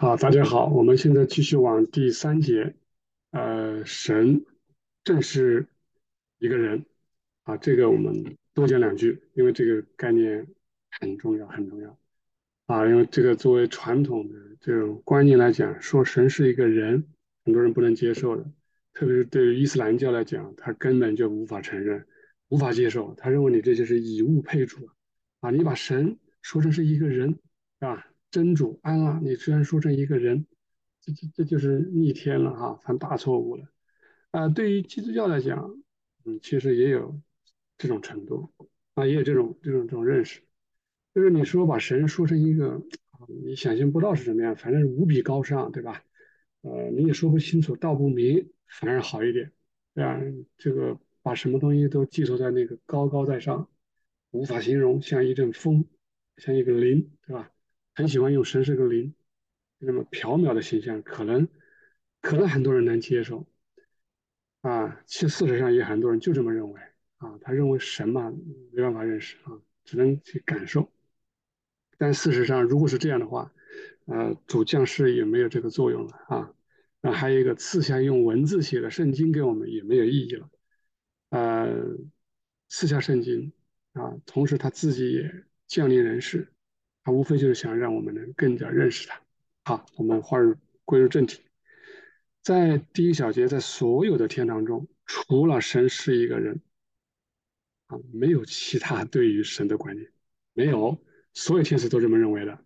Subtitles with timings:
[0.00, 2.74] 好，大家好，我们现在继续往第三节，
[3.32, 4.46] 呃，神
[5.04, 5.66] 正是
[6.38, 6.86] 一个人。
[7.42, 10.46] 啊，这个我们多讲两句，因为这个概念
[10.98, 11.98] 很重要，很重要。
[12.64, 17.04] 啊，因为这个作为传统的这种观念来讲，说神是一个人，
[17.44, 18.50] 很多人不能接受的，
[18.94, 22.06] 特别是对于伊斯兰教来讲，他根本就无法承认，
[22.48, 24.88] 无法接受，他认为你这就是以物配主。
[25.40, 27.36] 啊，你把神说成是一个人，是
[27.80, 28.06] 吧？
[28.30, 30.46] 真主安拉，你居然说成一个人，
[31.00, 33.68] 这这这就是逆天了哈，犯大错误了。
[34.30, 35.76] 啊，对于基督教来讲，
[36.24, 37.20] 嗯，其实也有
[37.76, 38.52] 这种程度
[38.94, 40.42] 啊，也有这种这种这种认识，
[41.12, 42.80] 就是你说把神说成一个，
[43.42, 46.04] 你想象不到是什么样，反正无比高尚，对吧？
[46.62, 49.50] 呃，你也说不清楚，道不明，反而好一点，
[49.94, 50.20] 对吧？
[50.56, 53.68] 这个把什么东西都寄托在那个高高在上，
[54.30, 55.84] 无法形容，像一阵风，
[56.36, 57.50] 像一个灵，对吧？
[57.94, 59.14] 很喜欢用神是个灵，
[59.78, 61.48] 那么缥缈的形象，可能
[62.20, 63.46] 可能很多人能接受
[64.62, 66.80] 啊，其实事实上也很多人就这么认为
[67.18, 68.32] 啊，他认为神嘛
[68.72, 70.90] 没办法认识啊，只能去感受。
[71.98, 73.52] 但事实上，如果是这样的话，
[74.06, 76.54] 呃，主降世也没有这个作用了啊。
[77.02, 80.50] 那还有一个赐下用文字写的圣经给我们也没有意义了，
[81.30, 81.96] 呃，
[82.68, 83.52] 赐下圣经
[83.92, 86.52] 啊，同时他自己也降临人世。
[87.02, 89.20] 他无非就是想让我们能更加认识他。
[89.64, 91.40] 好，我们话入归入正题，
[92.42, 96.60] 在第一小节，在所有的天堂中，除了神是一个人，
[97.86, 100.10] 啊，没有其他对于神的观念，
[100.52, 100.98] 没有，
[101.34, 102.58] 所有天使都这么认为的。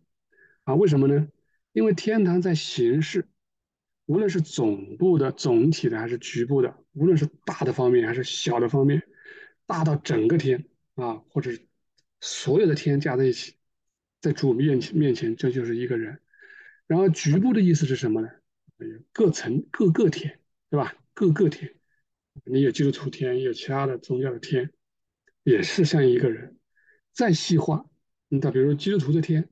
[0.64, 1.28] 啊，为什么呢？
[1.72, 3.27] 因为天堂在形式，
[4.06, 9.02] 无论是总部的、总体的还是局部的，无论是大的方面还是小的方面，
[9.66, 11.66] 大到整个天啊，或者是
[12.20, 13.55] 所有的天加在一起。
[14.25, 16.19] 在主面前面前，这就是一个人。
[16.86, 18.30] 然后局部的意思是什么呢？
[19.12, 20.97] 各层各个天，对吧？
[21.12, 21.75] 各个天，
[22.47, 24.73] 你有基督徒天，有其他的宗教的天，
[25.42, 26.57] 也是像一个人。
[27.12, 27.85] 再细化，
[28.29, 29.51] 你到比如说基督徒的天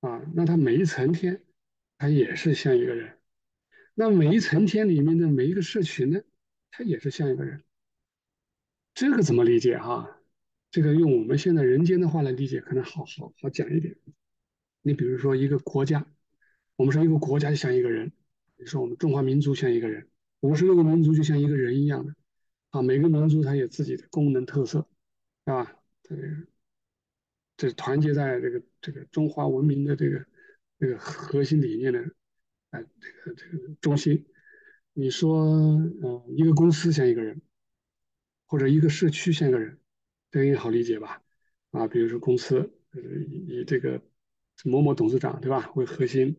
[0.00, 1.42] 啊，那他每一层天，
[1.96, 3.18] 他也是像一个人。
[3.94, 6.20] 那每一层天里面的每一个社群呢，
[6.70, 7.62] 他也是像一个人。
[8.92, 10.15] 这个怎么理解哈？
[10.70, 13.96] 这个用我们现在人间的话来理解，可能好好好讲一点。
[14.82, 16.06] 你比如说一个国家，
[16.76, 18.12] 我们说一个国家就像一个人，
[18.56, 20.08] 你说我们中华民族像一个人，
[20.40, 22.14] 五十六个民族就像一个人一样的
[22.70, 24.86] 啊，每个民族它有自己的功能特色，
[25.44, 25.76] 是吧？
[26.02, 26.22] 这个
[27.56, 30.26] 这团结在这个这个中华文明的这个
[30.78, 32.00] 这个核心理念的
[32.70, 34.26] 啊这个这个中心。
[34.92, 35.44] 你说，
[36.02, 37.40] 嗯，一个公司像一个人，
[38.46, 39.78] 或者一个社区像一个人。
[40.30, 41.22] 这个应该好理解吧？
[41.70, 42.58] 啊，比如说公司，
[42.90, 43.00] 呃，
[43.46, 44.00] 以这个
[44.64, 46.36] 某某董事长对吧为核心，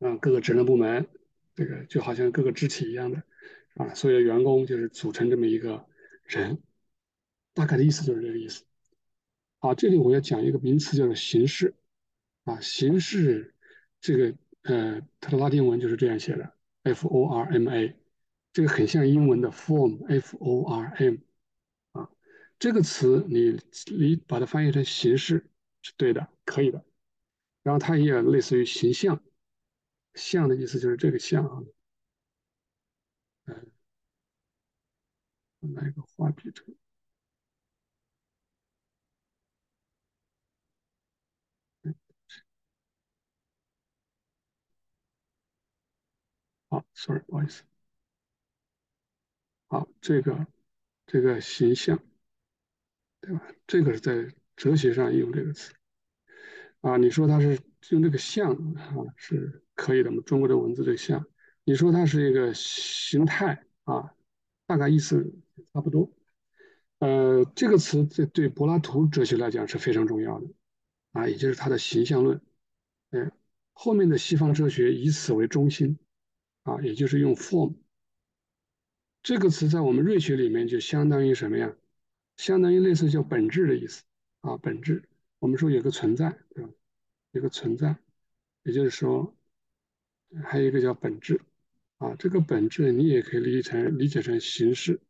[0.00, 1.06] 啊，各个职能部门，
[1.54, 3.22] 这个就好像各个肢体一样的，
[3.74, 5.86] 啊，所有员工就是组成这么一个
[6.24, 6.60] 人，
[7.54, 8.64] 大概的意思就是这个意思。
[9.58, 11.74] 好，这里我要讲一个名词叫做形式，
[12.44, 13.54] 啊，形式
[14.00, 16.52] 这个呃，它的拉丁文就是这样写的
[16.82, 17.96] ，F O R M A，
[18.52, 21.16] 这个很像英文的 form，F O R M。
[22.58, 23.60] 这个词你
[23.96, 25.48] 你把它翻译成形式
[25.82, 26.84] 是对的，可以的。
[27.62, 29.22] 然后它也类似于形象，
[30.14, 31.62] 像的意思就是这个像啊。
[33.46, 33.70] 嗯，
[35.74, 36.74] 来个画笔图。
[46.68, 47.64] 好，sorry，不好意思。
[49.68, 50.46] 好，这个
[51.06, 52.00] 这个形象。
[53.26, 53.42] 对吧？
[53.66, 55.72] 这个是在哲学上用这个词
[56.80, 56.96] 啊。
[56.96, 57.58] 你说它是
[57.90, 60.10] 用这个像啊，是可以的。
[60.10, 61.26] 我们中国的文字这个像，
[61.64, 64.14] 你说它是一个形态啊，
[64.66, 65.34] 大概意思
[65.72, 66.12] 差不多。
[67.00, 70.46] 呃，这个词在对柏拉图哲学来讲是非常重要的
[71.10, 72.40] 啊，也就是它的形象论。
[73.10, 73.32] 嗯，
[73.72, 75.98] 后面的西方哲学以此为中心
[76.62, 77.74] 啊，也就是用 form
[79.20, 81.74] 这个词在我们瑞学里面就相当于什么呀？
[82.36, 84.02] 相当于类似叫本质的意思
[84.40, 85.02] 啊，本质。
[85.38, 86.70] 我们说有个存在，对吧？
[87.32, 87.96] 有个存在，
[88.62, 89.36] 也就是说，
[90.44, 91.40] 还有一个叫本质
[91.98, 92.14] 啊。
[92.16, 95.00] 这个本质你也可以理解成理解成形式。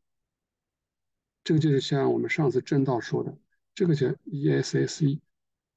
[1.44, 3.38] 这个就是像我们上次正道说的，
[3.74, 5.20] 这个叫 E S S E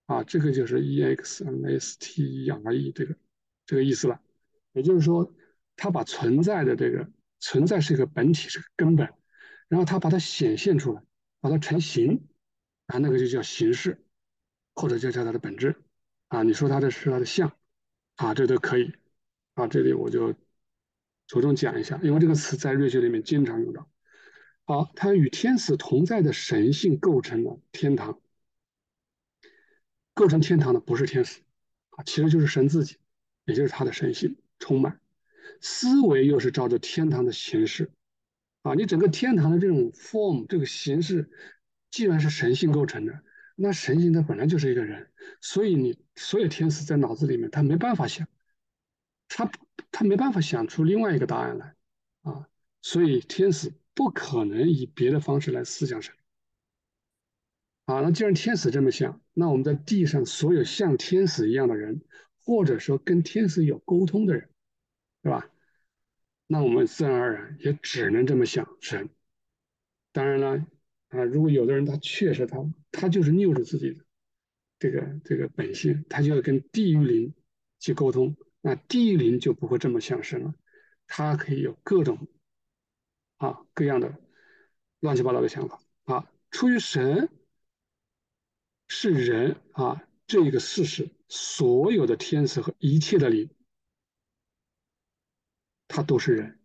[0.07, 3.15] 啊，这个就是 E X M S T E R E 这个
[3.65, 4.19] 这个意思了。
[4.73, 5.31] 也就是说，
[5.75, 7.07] 它把存在的这个
[7.39, 9.07] 存在是一个本体，是个根本，
[9.67, 11.03] 然后它把它显现出来。
[11.39, 12.27] 把它成形，
[12.87, 14.03] 啊，那个就叫形式，
[14.75, 15.75] 或者就叫它的本质，
[16.27, 17.55] 啊，你说它的是它的相，
[18.15, 18.93] 啊，这都可以
[19.53, 19.67] 啊。
[19.67, 20.33] 这里我就
[21.27, 23.89] 着重讲一下，因为这个词在瑞学里面经常用到。
[24.65, 28.21] 好，它与天使同在的神性构成了天堂，
[30.13, 31.41] 构成天堂的不是天使
[31.91, 32.97] 啊，其实就是神自己，
[33.45, 34.99] 也就是他的神性充满。
[35.61, 37.91] 思维又是照着天堂的形式
[38.61, 41.29] 啊，你整个天堂的这种 form 这个形式，
[41.91, 43.23] 既然是神性构成的。
[43.61, 45.11] 那神性它本来就是一个人，
[45.41, 48.25] 所以你所有天使在脑子里面，他没办法想，
[49.27, 49.51] 他
[49.91, 51.75] 他没办法想出另外一个答案来
[52.21, 52.47] 啊，
[52.81, 56.15] 所以天使不可能以别的方式来思想神。
[57.85, 62.01] 啊，那既然天使这么想，那我们在地上所有像天使一样的人，
[62.45, 64.49] 或者说跟天使有沟通的人，
[65.21, 65.49] 对吧？
[66.51, 69.07] 那我们自然而然也只能这么想神。
[70.11, 70.67] 当然了。
[71.09, 74.05] 啊，如果有的人他确实他他就是拗着自己的
[74.77, 77.33] 这个这个本性，他就要跟地狱灵
[77.79, 80.53] 去沟通，那地狱灵就不会这么想神了，
[81.07, 82.27] 他可以有各种
[83.37, 84.19] 啊各样的
[84.99, 86.31] 乱七八糟的想法啊。
[86.51, 87.27] 出于神
[88.87, 93.49] 是人啊这一个事实，所有的天使和一切的灵，
[95.89, 96.59] 他都是人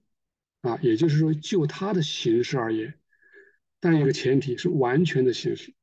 [0.60, 2.94] 啊，也就是说，就他的形式而言。
[3.80, 5.74] 但一个前提是完全的形式。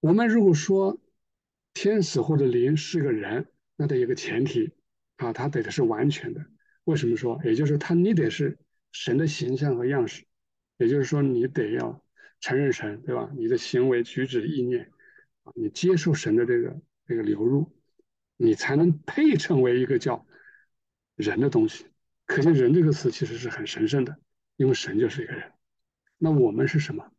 [0.00, 1.00] 我们如果说
[1.72, 3.46] 天使或者灵是个人，
[3.76, 4.72] 那得有个前提
[5.16, 6.44] 啊，他得的是完全的。
[6.84, 7.40] 为什么说？
[7.44, 8.58] 也就是说他你得是
[8.92, 10.24] 神的形象和样式，
[10.76, 12.04] 也就是说你得要
[12.40, 13.30] 承认神，对吧？
[13.36, 14.90] 你的行为举止意念，
[15.54, 17.72] 你接受神的这个这个流入，
[18.36, 20.26] 你才能配称为一个叫
[21.20, 21.86] 人的东西。
[22.26, 24.18] 可见“人”这个词其实是很神圣的，
[24.56, 25.52] 因为神就是一个人。
[26.18, 27.10] 那我们是什么？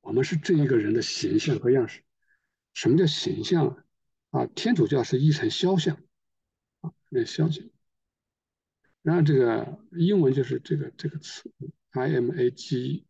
[0.00, 2.02] 我们是这一个人的形象和样式。
[2.72, 3.84] 什么叫形象啊？
[4.30, 5.96] 啊，天主教是一成肖像
[6.80, 7.64] 啊，那肖像。
[9.02, 11.52] 然后这个英文就是这个这个词
[11.92, 13.04] ，image，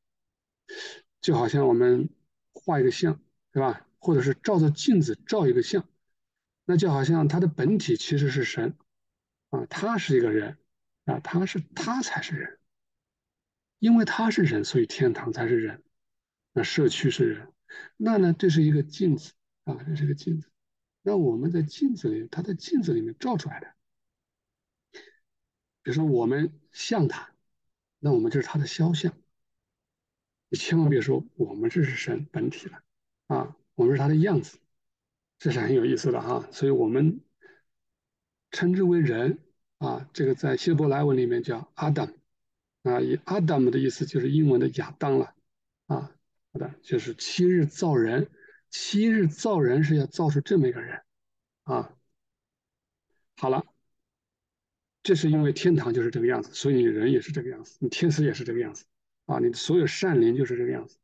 [1.20, 2.10] 就好像我们
[2.52, 3.20] 画一个像，
[3.52, 3.86] 对吧？
[3.98, 5.88] 或者是照着镜子照一个像，
[6.64, 8.76] 那就好像他的本体其实是神
[9.54, 10.58] 啊，他是一个人
[11.04, 12.58] 啊，他是他才是人。
[13.80, 15.82] 因为他是人，所以天堂才是人，
[16.52, 17.52] 那社区是人，
[17.98, 19.34] 那呢，这是一个镜子
[19.64, 20.48] 啊，这是一个镜子。
[21.02, 23.74] 那我们在镜子里，他在镜子里面照出来的。
[25.82, 27.34] 比如说我们像他，
[27.98, 29.12] 那我们就是他的肖像。
[30.48, 32.82] 你千万别说我们这是神本体了
[33.26, 34.56] 啊，我们是他的样子，
[35.38, 36.48] 这是很有意思的哈。
[36.52, 37.20] 所以我们
[38.54, 39.38] 称之为人
[39.76, 42.14] 啊，这个在希伯来文里面叫 Adam。
[42.84, 45.34] 啊，以 Adam 的意思就是英文的亚当了，
[45.86, 46.12] 啊，
[46.52, 48.28] 好的，就是七日造人，
[48.68, 51.00] 七日造人是要造出这么一个人，
[51.62, 51.96] 啊，
[53.38, 53.64] 好了，
[55.02, 58.84] 这是因为天堂就是这个样子，所以你人也是这个样子，你天使也是这个样子，
[59.24, 60.98] 啊，你的所有善灵就是这个样子，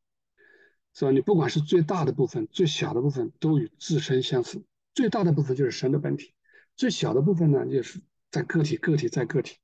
[0.93, 1.11] 是吧？
[1.12, 4.62] 你不管是最大的部分、最小的部分，都与自身相似，
[4.93, 6.35] 最大的部分就是神的本体，
[6.80, 8.00] 最小的部分呢，就是
[8.30, 9.58] 在个体、个体在个体。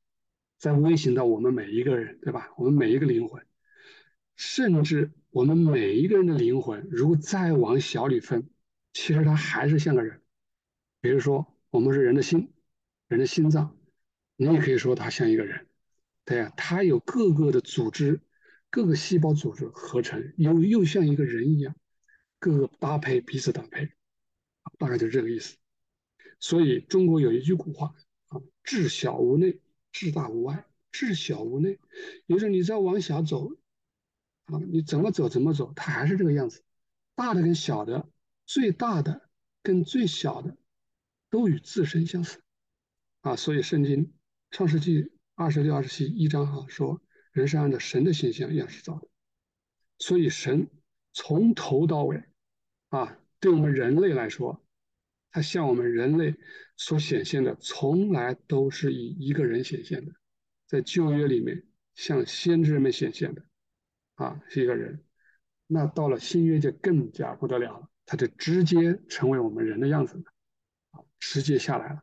[0.58, 2.52] 在微型到我们每一个人，对吧？
[2.58, 3.42] 我们每一个灵魂，
[4.34, 8.50] 甚至我们每一个人的灵魂，如果再往小里分，
[8.92, 10.20] 其实它还是像个人。
[11.00, 12.52] 比如说，我们是人的心，
[13.08, 13.78] 人的心脏，
[14.36, 15.66] 你也可以说它像一个人，
[16.26, 18.20] 对呀，它有各个的组织，
[18.68, 21.74] 各个细胞组织合成，又又像一个人一样，
[22.38, 23.88] 各个搭配，彼此搭配，
[24.78, 25.56] 大概就是这个意思。
[26.38, 27.94] 所以中国有一句古话
[28.28, 29.60] 啊，“至小无内”。
[29.98, 31.78] 至大无外，至小无内。
[32.26, 33.48] 也就是你再往小走，
[34.44, 36.62] 啊，你怎么走怎么走，它还是这个样子。
[37.14, 38.06] 大的跟小的，
[38.44, 39.30] 最大的
[39.62, 40.54] 跟最小的，
[41.30, 42.42] 都与自身相似。
[43.22, 44.12] 啊，所以圣经
[44.50, 47.00] 创世纪二十六、二十七一章哈说，
[47.32, 49.08] 人是按照神的形象样式造的。
[49.98, 50.68] 所以神
[51.14, 52.22] 从头到尾，
[52.90, 54.62] 啊，对我们人类来说。
[55.36, 56.34] 它向我们人类
[56.78, 60.14] 所显现的，从来都是以一个人显现的，
[60.66, 61.62] 在旧约里面
[61.94, 63.44] 向先知们显现的，
[64.14, 65.04] 啊，是一个人。
[65.66, 70.24] 那到了新约就更加不得了了，他就直接成为我们人的样子了，
[70.92, 72.02] 啊，直接下来了。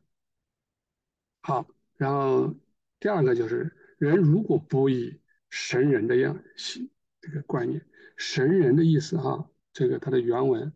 [1.42, 2.54] 好，然后
[3.00, 6.40] 第二个就是人如果不以神人的样
[7.20, 7.84] 这个观念，
[8.16, 10.72] 神人的意思哈，这个它的原文，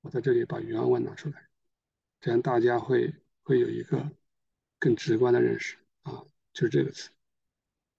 [0.00, 1.43] 我在这里把原文拿出来。
[2.24, 3.12] 这样大家会
[3.42, 4.10] 会有一个
[4.78, 7.10] 更直观的认识啊，就是这个词。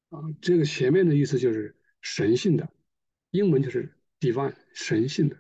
[0.10, 2.68] 啊，这个前面的意思就是神性的，
[3.30, 5.38] 英文就是 divine 神性的，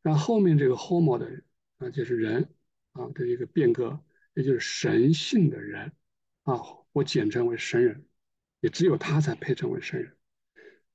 [0.00, 1.42] 然后后面这个 homo 的
[1.76, 2.48] 啊就是人
[2.92, 4.00] 啊的一个变革，
[4.32, 5.92] 也就是神性的人。
[6.44, 6.58] 啊，
[6.92, 8.06] 我简称为神人，
[8.60, 10.16] 也只有他才配称为神人。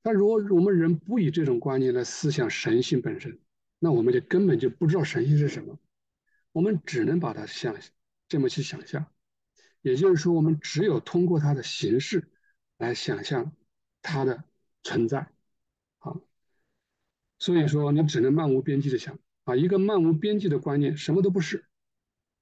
[0.01, 3.39] 那如果我们人不以这种观念来思想神性本身，
[3.77, 5.77] 那我们就根本就不知道神性是什么，
[6.51, 7.75] 我们只能把它想
[8.27, 9.05] 这么去想象。
[9.81, 12.29] 也就是说，我们只有通过它的形式
[12.77, 13.55] 来想象
[14.01, 14.43] 它的
[14.83, 15.29] 存在
[15.99, 16.13] 啊。
[17.39, 21.65] 所以说，你只能漫无边际的想啊，一个漫无边际的观念什么都不是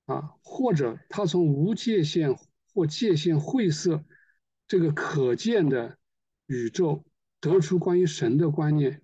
[0.06, 2.36] 啊，或者它从无界限
[2.74, 4.04] 或界限晦涩
[4.68, 6.00] 这个可见的
[6.48, 7.06] 宇宙
[7.40, 9.04] 得出关于神的观念，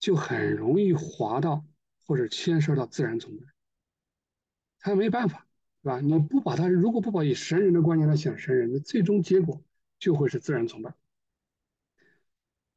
[0.00, 1.64] 就很容易滑到
[2.04, 3.46] 或者牵涉到自然崇拜，
[4.84, 5.44] 他没办法。
[5.82, 6.00] 是吧？
[6.00, 9.62] 你不把他，如果不把以神人的观念来想神人，那最终结果
[9.98, 10.94] 就会是自然崇拜，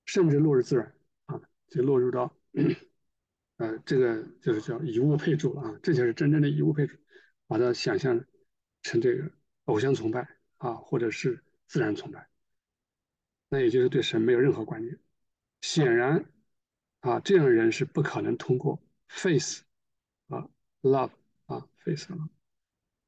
[0.06, 0.94] 甚至落入自然
[1.28, 2.36] 啊，就落入到
[3.56, 6.98] 呃，这个就是叫以物配主啊，这才是真正的以物配主，
[7.48, 8.26] 把它想象
[8.82, 9.32] 成这个
[9.64, 12.28] 偶像崇拜啊，或者是自然崇拜，
[13.48, 15.00] 那也就是对神没有任何观念。
[15.62, 16.26] 显然
[17.00, 19.62] 啊，这样的人是不可能通过 faith
[20.28, 20.50] 啊
[20.82, 21.12] ，love
[21.94, 22.30] 啊，faith 啊。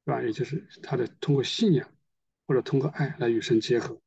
[0.05, 0.23] 是吧？
[0.23, 1.87] 也就是他的通过信仰
[2.47, 4.01] 或者通过爱来与神结合，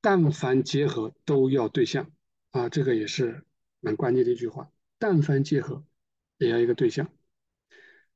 [0.00, 2.12] 但凡结合都要对象
[2.52, 3.42] 啊，这个也是
[3.80, 4.70] 蛮关键的一句话。
[4.98, 5.84] 但凡结合
[6.38, 7.10] 也要一个对象。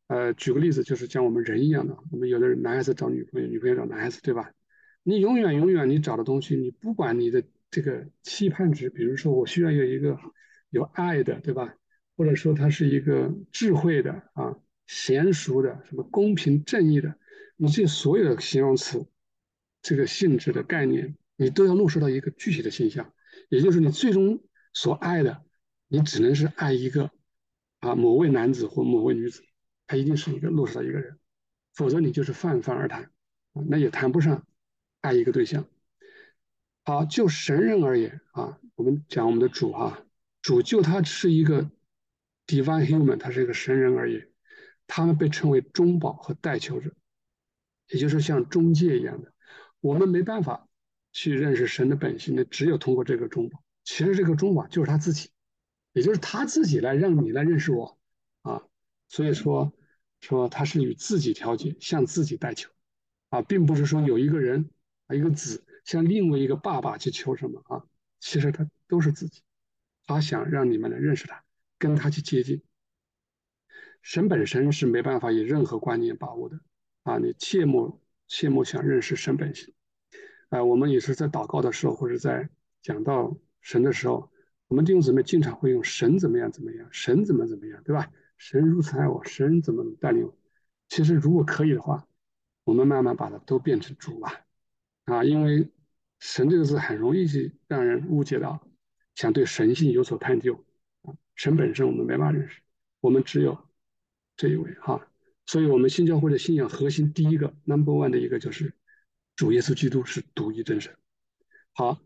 [0.07, 4.53] 呃，举个例子，就是像我们人一样的，我们有的人男孩子找女朋友，女朋友找男孩子，对吧？
[5.03, 10.17] 你永远永远你找的东西，你不管你的这个期盼值，比如说我需要有一个
[10.69, 11.75] 有爱的，对吧？
[12.17, 14.57] 或者说他是一个智慧的啊。
[14.91, 17.15] 娴熟的，什么公平正义的，
[17.55, 19.07] 你这所有的形容词，
[19.83, 23.15] 这个性质的概念，你都要落实到一个具体的形象，
[23.51, 24.43] 也就是你最终
[24.73, 25.45] 所爱的，
[25.87, 27.13] 你只能是爱一个
[27.79, 29.45] 啊某位男子或某位女子，
[29.87, 31.21] 他一定是一个落实到一个人，
[31.73, 33.13] 否则你就是泛泛而谈，
[33.53, 34.45] 那也谈不上
[35.03, 35.65] 爱一个对象。
[36.83, 40.05] 好，就神人而言啊，我们讲我们的主啊，
[40.43, 41.71] 主就他是一个
[42.49, 44.27] divine human，他是一个神人而言。
[44.93, 46.93] 他们被称为中保和代求者，
[47.91, 49.33] 也就是像中介一样的。
[49.79, 50.69] 我们没办法
[51.13, 53.63] 去认识神的本性，那只有通过这个中保。
[53.85, 55.31] 其实这个中保就是他自己，
[55.93, 58.01] 也就是他自己来让你来认识我
[58.43, 58.65] 啊。
[59.09, 59.73] 所以说，
[60.21, 62.69] 说他是与自己调节，向自己代求
[63.29, 64.71] 啊，并不是说有一个人
[65.07, 67.85] 啊一个子向另外一个爸爸去求什么啊。
[68.19, 69.43] 其实他都是自己，
[70.05, 71.45] 他想让你们来认识他，
[71.79, 72.61] 跟他去接近。
[74.03, 76.59] 神本身是没办法以任何观念把握的
[77.03, 77.19] 啊！
[77.19, 79.73] 你切莫切莫想认识神本性。
[80.49, 82.49] 啊，我们也是在祷告的时候，或者在
[82.83, 84.31] 讲到神的时候，
[84.69, 88.11] 我们弟兄姊妹经常会用神怎么样怎么样，神怎么怎么样，对吧？
[88.37, 90.37] 神如此爱我，神怎么带领我？
[90.89, 92.07] 其实如果可以的话，
[92.65, 94.41] 我们慢慢把它都变成主吧。
[95.05, 95.71] 啊，因为
[96.19, 98.67] 神这个字很容易去让人误解到，
[99.15, 100.65] 想对神性有所探究。
[101.35, 102.61] 神本身我们没法认识，
[103.01, 103.57] 我们只有。
[104.41, 105.07] 这一位哈，
[105.45, 108.73] 所以我们新教会的信仰核心第一个 number one 的一个就是
[109.37, 110.97] 主耶稣基督是独一真神。
[111.73, 112.01] 好，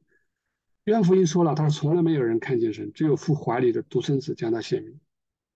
[0.82, 4.98] 约翰福音说了，他说从来没有人看见神，只有父怀里的独生子将他显明。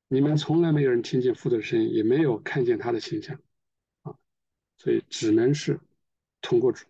[0.06, 3.40] 你们从来没有人听见父的声音，也没有看见他的形象
[4.02, 4.14] 啊，
[4.76, 5.80] 所以只能是
[6.40, 6.86] 通过主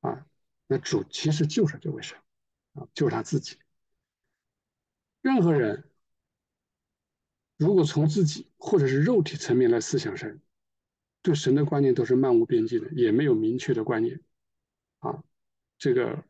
[0.00, 0.26] 啊。
[0.66, 2.18] 那主其实就是这位神
[2.74, 3.56] 啊，就是他自己。
[5.22, 5.88] 任何人。
[7.56, 10.40] 如果从自己或者是肉体层面来思想神，
[11.22, 14.20] 对神的观念都是漫无边际的，也没有明确的观念，
[14.98, 15.22] 啊，
[15.78, 16.24] 这个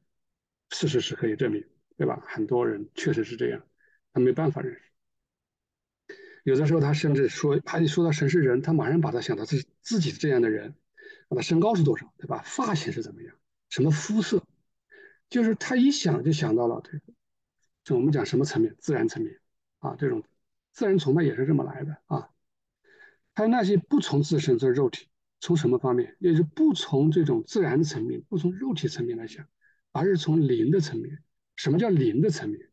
[0.71, 1.65] 事实是可以证明，
[1.97, 2.23] 对吧？
[2.27, 3.67] 很多人确实是这样，
[4.13, 4.81] 他没办法认识。
[6.45, 10.75] 有的时候他甚至说，他一说到神是人，他马上把他想到自自己这样的人，
[11.31, 12.43] 他身高是多少，对吧？
[12.45, 13.35] 发型是怎么样，
[13.71, 14.47] 什么肤色，
[15.31, 17.15] 就是他一想就想到了这个，
[17.83, 19.41] 就我们讲什么层面，自然层面
[19.79, 20.23] 啊，这种。
[20.75, 22.29] 自然崇拜也是这么来的啊，
[23.33, 25.09] 还有那些不从自身这肉体，
[25.41, 29.47] 从什么方面，也就是不从这种自然层面，不从肉体层面来想，
[29.93, 31.23] 而是从灵的层面。
[31.55, 32.69] 什么叫灵的层面？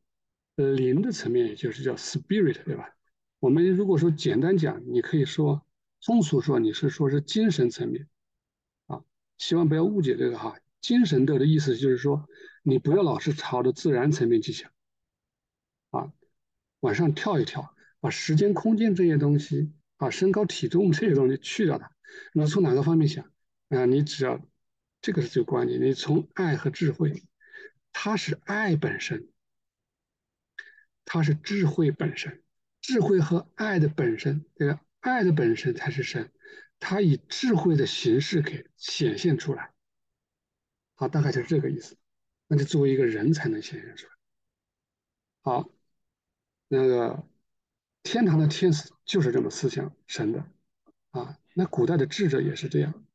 [0.56, 2.96] 灵的层面也就是叫 spirit，对吧？
[3.40, 5.64] 我们如果说简单讲，你可以说
[6.04, 8.08] 通俗说，你是说是精神层面
[8.88, 9.04] 啊，
[9.38, 10.58] 希望不要误解这个哈。
[10.82, 12.28] 精神的的意思就是说，
[12.64, 14.72] 你不要老是朝着自然层面去想
[15.92, 16.12] 啊，
[16.80, 17.76] 往上跳一跳。
[18.02, 21.90] 把时间、空间这些东西，啊，身高、体重这些东西去掉它，
[22.34, 23.32] 你从哪个方面想？
[23.70, 24.46] 啊，你只要
[25.02, 25.82] 这个是最关键。
[25.82, 27.24] 你从爱和智慧，
[27.94, 29.30] 它是爱本身，
[31.06, 32.44] 它是智慧本身，
[32.82, 36.32] 智慧和爱的本身，这个爱的本身才是神，
[36.80, 39.72] 它以智慧的形式给显现出来，
[40.96, 41.96] 好，大概就是这个意思。
[42.48, 44.14] 那就作为一个人才能显现出来。
[45.44, 45.70] 好，
[46.68, 47.26] 那个
[48.04, 50.46] 天堂的天使就是这么思想神的
[51.12, 51.38] 啊。
[51.54, 53.06] 那古代的智者也是这样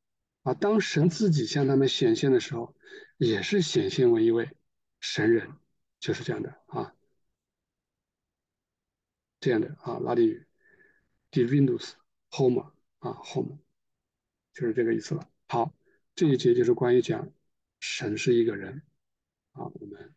[0.42, 0.54] 啊。
[0.54, 2.74] 当神自己向他们显现的时候，
[3.16, 4.50] 也是显现为一位
[5.00, 5.56] 神人，
[5.98, 6.94] 就是这样的啊。
[9.40, 10.46] 这样的啊，拉丁语
[11.30, 11.92] ，Divinus
[12.30, 13.58] Homo 啊，Homo
[14.52, 15.30] 就是这个意思了。
[15.46, 15.72] 好，
[16.14, 17.30] 这一节就是关于讲
[17.78, 18.82] 神是一个人
[19.52, 20.14] 啊，我们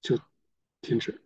[0.00, 0.18] 就
[0.80, 1.22] 停止。